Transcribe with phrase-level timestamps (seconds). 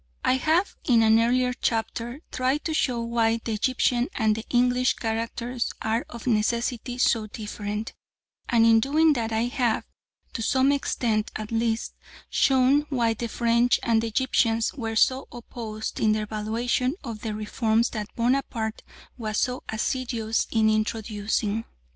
[0.25, 4.95] I have in an earlier chapter tried to show why the Egyptian and the English
[4.95, 7.93] characters are of necessity so different,
[8.49, 9.83] and in doing that I have,
[10.33, 11.93] to some extent at least,
[12.31, 17.35] shown why the French and the Egyptians were so opposed in their valuation of the
[17.35, 18.81] reforms that Bonaparte
[19.19, 21.63] was so assiduous in introducing.